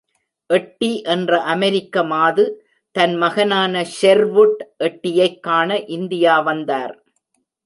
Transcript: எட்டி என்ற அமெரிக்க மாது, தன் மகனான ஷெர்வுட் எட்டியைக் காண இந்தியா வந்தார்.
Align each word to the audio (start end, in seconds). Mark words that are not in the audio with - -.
எட்டி 0.49 1.01
என்ற 1.01 1.41
அமெரிக்க 1.41 2.03
மாது, 2.03 2.45
தன் 2.95 3.15
மகனான 3.15 3.85
ஷெர்வுட் 4.01 4.59
எட்டியைக் 4.79 5.39
காண 5.39 5.79
இந்தியா 5.79 6.39
வந்தார். 6.39 7.03